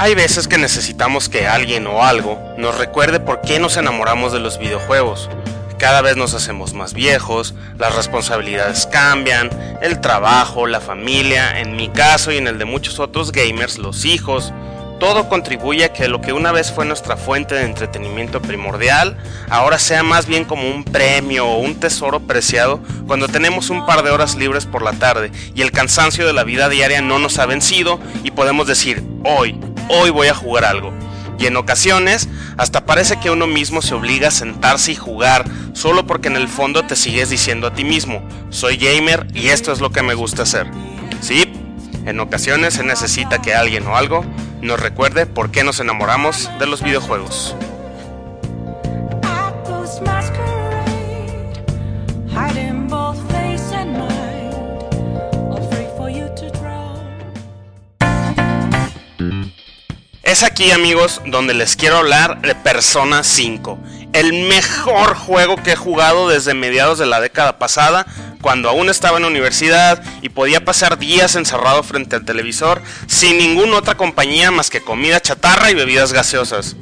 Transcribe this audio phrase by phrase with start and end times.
[0.00, 4.38] Hay veces que necesitamos que alguien o algo nos recuerde por qué nos enamoramos de
[4.38, 5.28] los videojuegos.
[5.76, 9.50] Cada vez nos hacemos más viejos, las responsabilidades cambian,
[9.82, 14.04] el trabajo, la familia, en mi caso y en el de muchos otros gamers, los
[14.04, 14.52] hijos,
[15.00, 19.16] todo contribuye a que lo que una vez fue nuestra fuente de entretenimiento primordial,
[19.50, 24.04] ahora sea más bien como un premio o un tesoro preciado cuando tenemos un par
[24.04, 27.38] de horas libres por la tarde y el cansancio de la vida diaria no nos
[27.38, 30.92] ha vencido y podemos decir, hoy, hoy voy a jugar algo.
[31.38, 36.06] Y en ocasiones, hasta parece que uno mismo se obliga a sentarse y jugar solo
[36.06, 39.80] porque en el fondo te sigues diciendo a ti mismo, soy gamer y esto es
[39.80, 40.66] lo que me gusta hacer.
[41.20, 41.44] Sí,
[42.06, 44.24] en ocasiones se necesita que alguien o algo
[44.60, 47.54] nos recuerde por qué nos enamoramos de los videojuegos.
[60.28, 63.78] Es aquí amigos donde les quiero hablar de Persona 5,
[64.12, 68.04] el mejor juego que he jugado desde mediados de la década pasada,
[68.42, 73.78] cuando aún estaba en universidad y podía pasar días encerrado frente al televisor sin ninguna
[73.78, 76.76] otra compañía más que comida chatarra y bebidas gaseosas.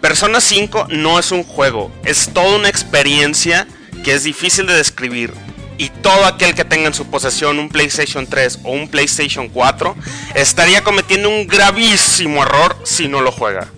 [0.00, 3.68] Persona 5 no es un juego, es toda una experiencia
[4.02, 5.32] que es difícil de describir,
[5.78, 9.96] y todo aquel que tenga en su posesión un PlayStation 3 o un PlayStation 4
[10.34, 13.68] estaría cometiendo un gravísimo error si no lo juega.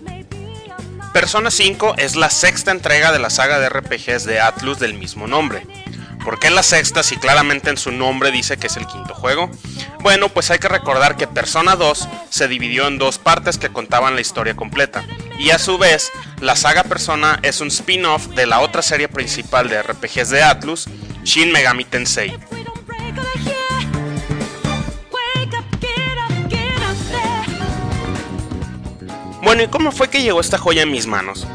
[1.13, 5.27] Persona 5 es la sexta entrega de la saga de RPGs de Atlus del mismo
[5.27, 5.65] nombre.
[6.23, 9.49] ¿Por qué la sexta si claramente en su nombre dice que es el quinto juego?
[10.01, 14.15] Bueno, pues hay que recordar que Persona 2 se dividió en dos partes que contaban
[14.15, 15.05] la historia completa.
[15.39, 16.11] Y a su vez,
[16.41, 20.87] la saga Persona es un spin-off de la otra serie principal de RPGs de Atlus,
[21.27, 22.33] Shin Megami Tensei.
[29.41, 31.45] Bueno, ¿y cómo fue que llegó esta joya en mis manos?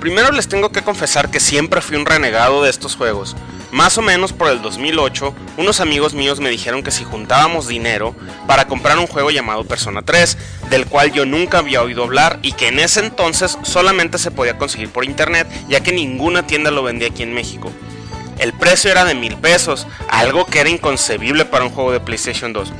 [0.00, 3.36] Primero les tengo que confesar que siempre fui un renegado de estos juegos.
[3.70, 8.16] Más o menos por el 2008, unos amigos míos me dijeron que si juntábamos dinero
[8.48, 10.36] para comprar un juego llamado Persona 3,
[10.68, 14.58] del cual yo nunca había oído hablar y que en ese entonces solamente se podía
[14.58, 17.70] conseguir por internet, ya que ninguna tienda lo vendía aquí en México.
[18.42, 22.52] El precio era de mil pesos, algo que era inconcebible para un juego de PlayStation
[22.52, 22.72] 2.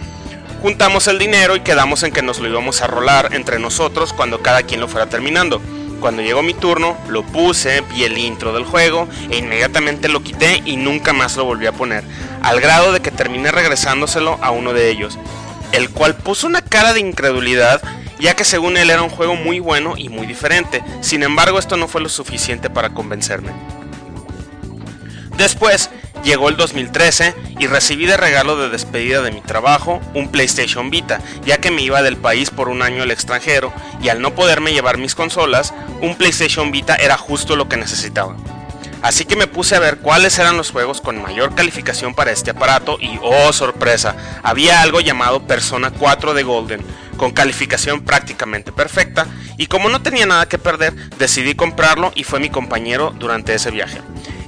[0.60, 4.42] Juntamos el dinero y quedamos en que nos lo íbamos a rolar entre nosotros cuando
[4.42, 5.62] cada quien lo fuera terminando.
[6.00, 10.60] Cuando llegó mi turno, lo puse, vi el intro del juego e inmediatamente lo quité
[10.64, 12.02] y nunca más lo volví a poner,
[12.42, 15.16] al grado de que terminé regresándoselo a uno de ellos,
[15.70, 17.80] el cual puso una cara de incredulidad
[18.18, 21.76] ya que según él era un juego muy bueno y muy diferente, sin embargo esto
[21.76, 23.52] no fue lo suficiente para convencerme.
[25.37, 25.91] Después
[26.22, 31.20] llegó el 2013 y recibí de regalo de despedida de mi trabajo un PlayStation Vita,
[31.44, 33.72] ya que me iba del país por un año al extranjero
[34.03, 38.37] y al no poderme llevar mis consolas, un PlayStation Vita era justo lo que necesitaba.
[39.03, 42.53] Así que me puse a ver cuáles eran los juegos con mayor calificación para este
[42.53, 49.26] aparato y oh sorpresa, había algo llamado Persona 4 de Golden, con calificación prácticamente perfecta
[49.59, 53.72] y como no tenía nada que perder, decidí comprarlo y fue mi compañero durante ese
[53.72, 54.00] viaje.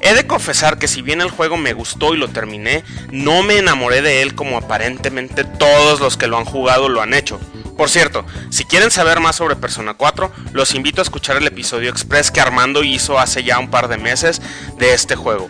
[0.04, 3.56] He de confesar que si bien el juego me gustó y lo terminé, no me
[3.56, 7.40] enamoré de él como aparentemente todos los que lo han jugado lo han hecho.
[7.74, 11.88] Por cierto, si quieren saber más sobre Persona 4, los invito a escuchar el episodio
[11.88, 14.42] express que Armando hizo hace ya un par de meses
[14.76, 15.48] de este juego.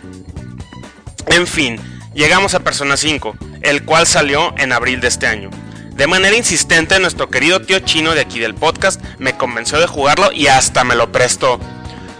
[1.27, 1.77] En fin,
[2.13, 5.49] llegamos a Persona 5, el cual salió en abril de este año.
[5.91, 10.31] De manera insistente, nuestro querido tío chino de aquí del podcast me convenció de jugarlo
[10.31, 11.59] y hasta me lo prestó.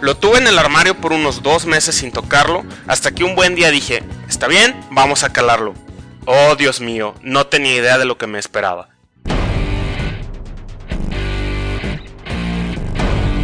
[0.00, 3.54] Lo tuve en el armario por unos dos meses sin tocarlo, hasta que un buen
[3.54, 5.72] día dije, está bien, vamos a calarlo.
[6.26, 8.90] Oh Dios mío, no tenía idea de lo que me esperaba.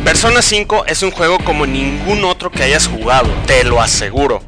[0.05, 4.43] Persona 5 es un juego como ningún otro que hayas jugado, te lo aseguro.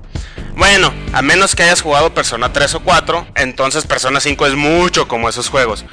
[0.56, 5.08] Bueno, a menos que hayas jugado Persona 3 o 4, entonces Persona 5 es mucho
[5.08, 5.86] como esos juegos.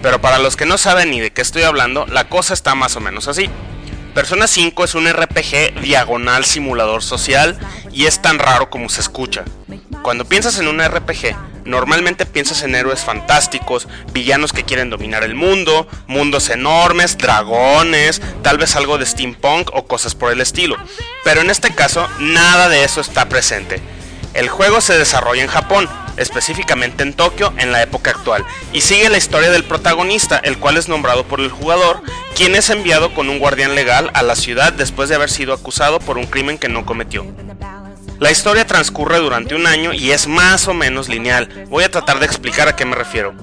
[0.00, 2.94] Pero para los que no saben ni de qué estoy hablando, la cosa está más
[2.94, 3.50] o menos así.
[4.16, 7.58] Persona 5 es un RPG diagonal simulador social
[7.92, 9.44] y es tan raro como se escucha.
[10.00, 11.36] Cuando piensas en un RPG,
[11.66, 18.56] normalmente piensas en héroes fantásticos, villanos que quieren dominar el mundo, mundos enormes, dragones, tal
[18.56, 20.78] vez algo de steampunk o cosas por el estilo.
[21.22, 23.82] Pero en este caso, nada de eso está presente.
[24.36, 25.88] El juego se desarrolla en Japón,
[26.18, 30.76] específicamente en Tokio en la época actual, y sigue la historia del protagonista, el cual
[30.76, 32.02] es nombrado por el jugador,
[32.36, 36.00] quien es enviado con un guardián legal a la ciudad después de haber sido acusado
[36.00, 37.24] por un crimen que no cometió.
[38.18, 41.64] La historia transcurre durante un año y es más o menos lineal.
[41.70, 43.34] Voy a tratar de explicar a qué me refiero.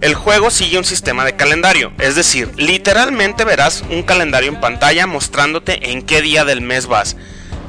[0.00, 5.06] El juego sigue un sistema de calendario, es decir, literalmente verás un calendario en pantalla
[5.06, 7.16] mostrándote en qué día del mes vas.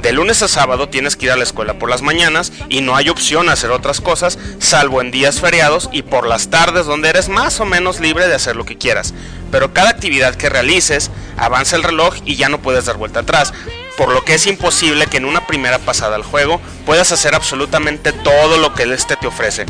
[0.04, 2.98] De lunes a sábado tienes que ir a la escuela por las mañanas y no
[2.98, 7.08] hay opción a hacer otras cosas salvo en días feriados y por las tardes donde
[7.08, 9.14] eres más o menos libre de hacer lo que quieras.
[9.50, 13.54] Pero cada actividad que realices avanza el reloj y ya no puedes dar vuelta atrás,
[13.96, 18.12] por lo que es imposible que en una primera pasada al juego puedas hacer absolutamente
[18.12, 19.66] todo lo que este te ofrece.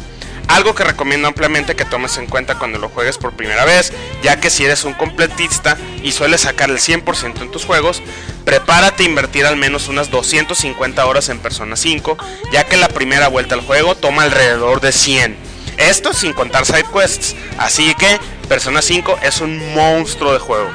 [0.47, 4.39] Algo que recomiendo ampliamente que tomes en cuenta cuando lo juegues por primera vez, ya
[4.39, 8.01] que si eres un completista y sueles sacar el 100% en tus juegos,
[8.45, 12.17] prepárate a invertir al menos unas 250 horas en Persona 5,
[12.51, 15.37] ya que la primera vuelta al juego toma alrededor de 100.
[15.77, 20.69] Esto sin contar side quests, así que Persona 5 es un monstruo de juego.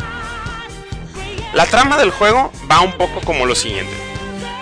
[1.52, 4.07] La trama del juego va un poco como lo siguiente.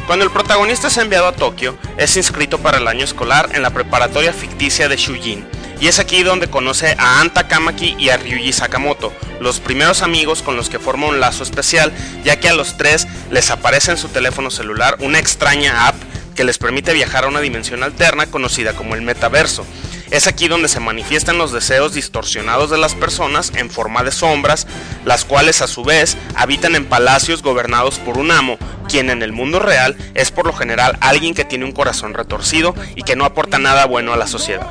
[0.06, 3.70] Cuando el protagonista es enviado a Tokio, es inscrito para el año escolar en la
[3.70, 5.44] preparatoria ficticia de Shujin,
[5.80, 10.42] y es aquí donde conoce a Anta Kamaki y a Ryuji Sakamoto, los primeros amigos
[10.42, 11.92] con los que forma un lazo especial,
[12.24, 15.96] ya que a los tres les aparece en su teléfono celular una extraña app
[16.36, 19.66] que les permite viajar a una dimensión alterna conocida como el metaverso,
[20.10, 24.66] es aquí donde se manifiestan los deseos distorsionados de las personas en forma de sombras,
[25.04, 28.58] las cuales a su vez habitan en palacios gobernados por un amo,
[28.88, 32.74] quien en el mundo real es por lo general alguien que tiene un corazón retorcido
[32.94, 34.66] y que no aporta nada bueno a la sociedad.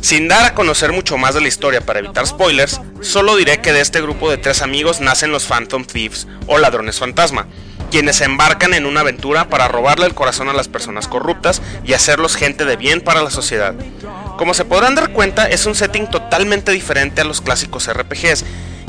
[0.00, 3.72] Sin dar a conocer mucho más de la historia para evitar spoilers, solo diré que
[3.72, 7.48] de este grupo de tres amigos nacen los Phantom Thieves o ladrones fantasma,
[7.90, 11.94] quienes se embarcan en una aventura para robarle el corazón a las personas corruptas y
[11.94, 13.74] hacerlos gente de bien para la sociedad.
[14.38, 18.44] Como se podrán dar cuenta, es un setting totalmente diferente a los clásicos RPGs,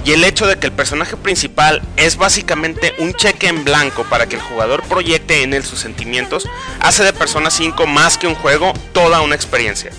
[0.06, 4.28] y el hecho de que el personaje principal es básicamente un cheque en blanco para
[4.28, 6.48] que el jugador proyecte en él sus sentimientos,
[6.80, 9.90] hace de Persona 5 más que un juego, toda una experiencia.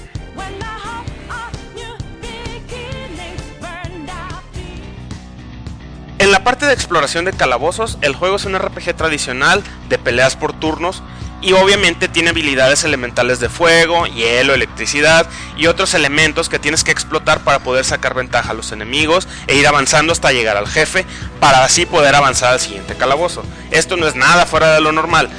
[6.21, 10.37] En la parte de exploración de calabozos, el juego es un RPG tradicional de peleas
[10.37, 11.03] por turnos
[11.43, 15.27] y obviamente tiene habilidades elementales de fuego, hielo, electricidad
[15.57, 19.57] y otros elementos que tienes que explotar para poder sacar ventaja a los enemigos e
[19.57, 21.07] ir avanzando hasta llegar al jefe
[21.39, 23.43] para así poder avanzar al siguiente calabozo.
[23.71, 25.31] Esto no es nada fuera de lo normal,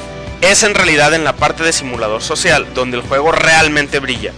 [0.42, 4.34] es en realidad en la parte de simulador social donde el juego realmente brilla.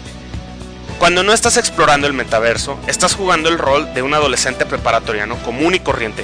[1.00, 5.76] Cuando no estás explorando el metaverso, estás jugando el rol de un adolescente preparatoriano común
[5.76, 6.24] y corriente.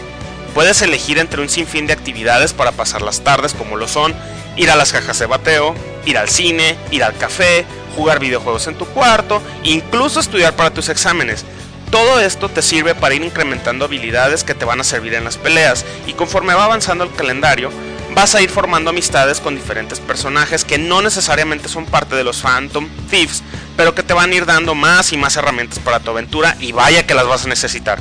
[0.53, 4.15] Puedes elegir entre un sinfín de actividades para pasar las tardes como lo son
[4.59, 5.73] ir a las cajas de bateo,
[6.05, 7.65] ir al cine, ir al café,
[7.95, 11.45] jugar videojuegos en tu cuarto, incluso estudiar para tus exámenes.
[11.89, 15.37] Todo esto te sirve para ir incrementando habilidades que te van a servir en las
[15.37, 17.71] peleas y conforme va avanzando el calendario,
[18.13, 22.41] vas a ir formando amistades con diferentes personajes que no necesariamente son parte de los
[22.41, 23.41] Phantom Thieves,
[23.77, 26.73] pero que te van a ir dando más y más herramientas para tu aventura y
[26.73, 27.99] vaya que las vas a necesitar.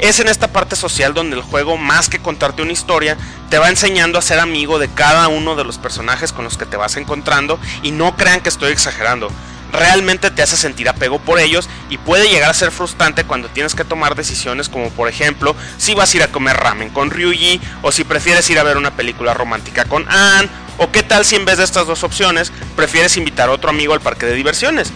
[0.00, 3.18] Es en esta parte social donde el juego, más que contarte una historia,
[3.50, 6.64] te va enseñando a ser amigo de cada uno de los personajes con los que
[6.64, 9.28] te vas encontrando y no crean que estoy exagerando.
[9.72, 13.74] Realmente te hace sentir apego por ellos y puede llegar a ser frustrante cuando tienes
[13.74, 17.60] que tomar decisiones como por ejemplo si vas a ir a comer ramen con Ryuji
[17.82, 20.48] o si prefieres ir a ver una película romántica con Anne
[20.78, 23.92] o qué tal si en vez de estas dos opciones prefieres invitar a otro amigo
[23.92, 24.92] al parque de diversiones.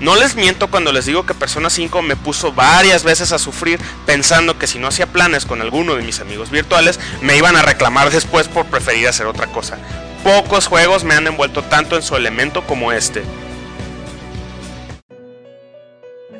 [0.00, 3.78] No les miento cuando les digo que Persona 5 me puso varias veces a sufrir
[4.06, 7.62] pensando que si no hacía planes con alguno de mis amigos virtuales me iban a
[7.62, 9.76] reclamar después por preferir hacer otra cosa.
[10.24, 13.22] Pocos juegos me han envuelto tanto en su elemento como este.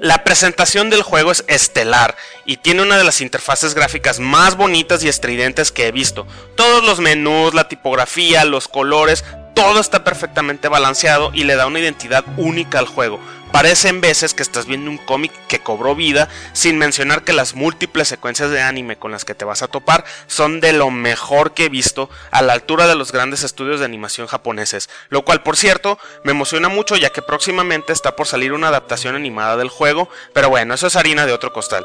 [0.00, 5.04] La presentación del juego es estelar y tiene una de las interfaces gráficas más bonitas
[5.04, 6.26] y estridentes que he visto.
[6.54, 11.80] Todos los menús, la tipografía, los colores, todo está perfectamente balanceado y le da una
[11.80, 13.20] identidad única al juego.
[13.52, 17.54] Parece en veces que estás viendo un cómic que cobró vida, sin mencionar que las
[17.54, 21.52] múltiples secuencias de anime con las que te vas a topar son de lo mejor
[21.52, 25.42] que he visto a la altura de los grandes estudios de animación japoneses, lo cual
[25.42, 29.68] por cierto me emociona mucho ya que próximamente está por salir una adaptación animada del
[29.68, 31.84] juego, pero bueno, eso es harina de otro costal.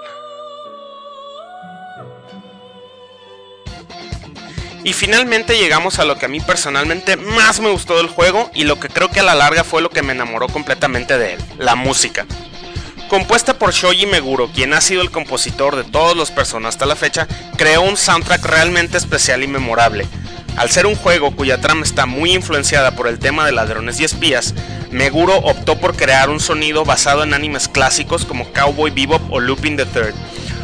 [4.86, 8.66] Y finalmente llegamos a lo que a mí personalmente más me gustó del juego y
[8.66, 11.40] lo que creo que a la larga fue lo que me enamoró completamente de él,
[11.58, 12.28] la música.
[13.10, 16.96] Compuesta por Shoji Meguro, quien ha sido el compositor de todos los personas hasta la
[16.96, 17.28] fecha,
[17.58, 20.08] creó un soundtrack realmente especial y memorable.
[20.56, 24.04] Al ser un juego cuya trama está muy influenciada por el tema de ladrones y
[24.04, 24.54] espías,
[24.92, 29.78] Meguro optó por crear un sonido basado en animes clásicos como Cowboy Bebop o Looping
[29.78, 30.14] the Third,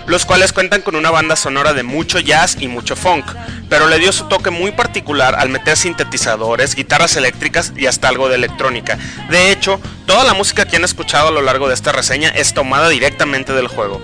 [0.05, 3.25] los cuales cuentan con una banda sonora de mucho jazz y mucho funk,
[3.69, 8.29] pero le dio su toque muy particular al meter sintetizadores, guitarras eléctricas y hasta algo
[8.29, 8.97] de electrónica.
[9.29, 12.53] De hecho, toda la música que han escuchado a lo largo de esta reseña es
[12.53, 14.01] tomada directamente del juego.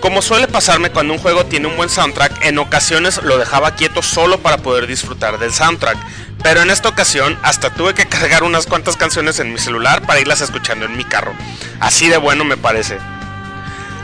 [0.00, 4.00] Como suele pasarme cuando un juego tiene un buen soundtrack, en ocasiones lo dejaba quieto
[4.00, 5.98] solo para poder disfrutar del soundtrack,
[6.42, 10.20] pero en esta ocasión hasta tuve que cargar unas cuantas canciones en mi celular para
[10.20, 11.34] irlas escuchando en mi carro.
[11.80, 12.96] Así de bueno me parece.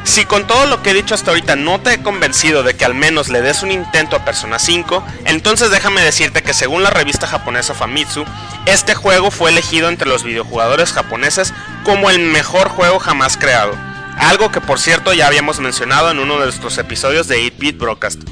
[0.06, 2.84] Si con todo lo que he dicho hasta ahorita no te he convencido de que
[2.84, 6.90] al menos le des un intento a Persona 5, entonces déjame decirte que según la
[6.90, 8.24] revista japonesa Famitsu,
[8.66, 11.52] este juego fue elegido entre los videojugadores japoneses
[11.84, 13.76] como el mejor juego jamás creado.
[14.16, 18.22] Algo que por cierto ya habíamos mencionado en uno de nuestros episodios de 8-Bit Broadcast.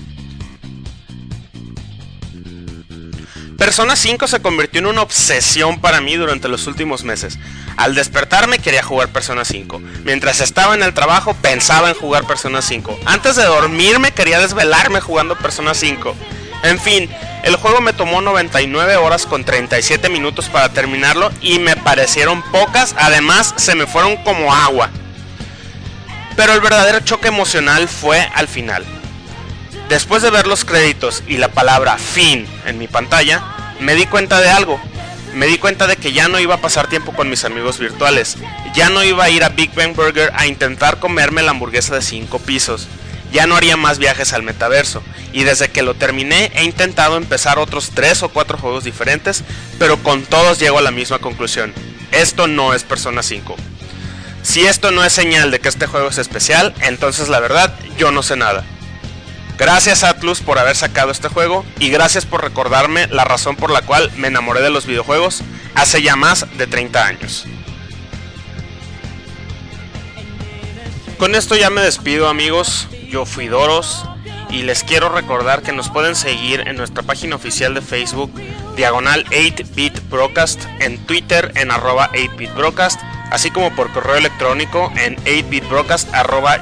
[3.65, 7.39] Persona 5 se convirtió en una obsesión para mí durante los últimos meses.
[7.79, 9.81] Al despertarme quería jugar Persona 5.
[10.05, 13.01] Mientras estaba en el trabajo pensaba en jugar Persona 5.
[13.07, 16.15] Antes de dormirme quería desvelarme jugando Persona 5.
[16.65, 17.09] En fin,
[17.43, 22.95] el juego me tomó 99 horas con 37 minutos para terminarlo y me parecieron pocas,
[22.99, 24.91] además se me fueron como agua.
[26.37, 28.85] Pero el verdadero choque emocional fue al final.
[29.89, 34.41] Después de ver los créditos y la palabra fin en mi pantalla, me di cuenta
[34.41, 34.81] de algo.
[35.35, 38.37] Me di cuenta de que ya no iba a pasar tiempo con mis amigos virtuales.
[38.75, 42.03] Ya no iba a ir a Big Bang Burger a intentar comerme la hamburguesa de
[42.03, 42.87] 5 pisos.
[43.33, 45.03] Ya no haría más viajes al metaverso.
[45.33, 49.43] Y desde que lo terminé he intentado empezar otros 3 o 4 juegos diferentes,
[49.79, 51.75] pero con todos llego a la misma conclusión.
[52.13, 53.57] Esto no es Persona 5.
[54.45, 58.13] Si esto no es señal de que este juego es especial, entonces la verdad yo
[58.13, 58.65] no sé nada.
[59.57, 63.83] Gracias Atlus por haber sacado este juego y gracias por recordarme la razón por la
[63.83, 65.43] cual me enamoré de los videojuegos
[65.75, 67.47] hace ya más de 30 años.
[71.19, 74.05] Con esto ya me despido amigos, yo fui Doros
[74.51, 78.33] y les quiero recordar que nos pueden seguir en nuestra página oficial de Facebook
[78.77, 85.17] diagonal 8bit broadcast, en Twitter en arroba 8bit broadcast, así como por correo electrónico en
[85.25, 86.59] 8bitbroadcast arroba.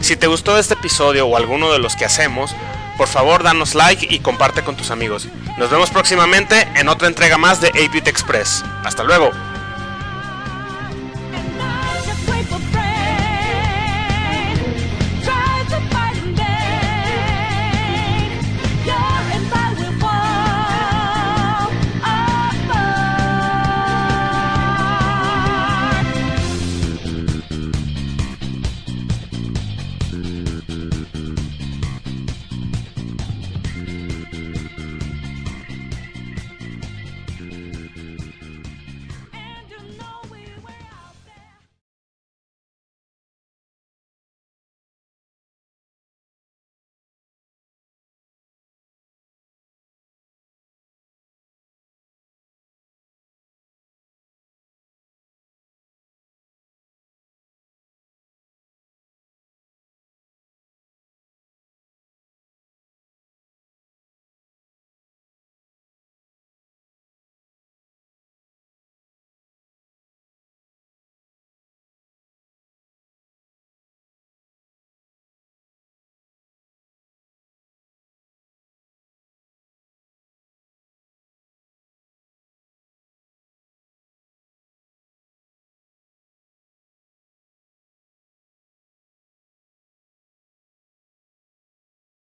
[0.00, 2.54] Si te gustó este episodio o alguno de los que hacemos,
[2.96, 5.28] por favor danos like y comparte con tus amigos.
[5.58, 8.64] Nos vemos próximamente en otra entrega más de 8 Express.
[8.84, 9.30] Hasta luego.